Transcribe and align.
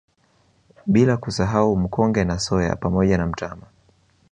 Bila 0.85 1.17
kusahau 1.17 1.75
Mkonge 1.77 2.23
na 2.25 2.39
Soya 2.39 2.75
pamoja 2.75 3.17
na 3.17 3.25
mtama 3.25 3.63